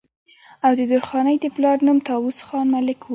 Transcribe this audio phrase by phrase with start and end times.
[0.65, 3.09] او د درخانۍ د پلار نوم طاوس خان ملک وو